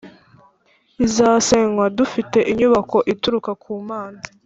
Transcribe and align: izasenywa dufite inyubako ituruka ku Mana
izasenywa 1.05 1.85
dufite 1.97 2.39
inyubako 2.51 2.97
ituruka 3.13 3.51
ku 3.61 3.71
Mana 3.89 4.19